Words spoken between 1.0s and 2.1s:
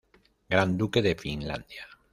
de Finlandia.